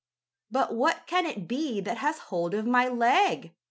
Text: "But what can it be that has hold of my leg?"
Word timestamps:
"But 0.49 0.73
what 0.73 1.05
can 1.05 1.27
it 1.27 1.47
be 1.47 1.79
that 1.81 1.97
has 1.97 2.17
hold 2.17 2.55
of 2.55 2.65
my 2.65 2.87
leg?" 2.87 3.53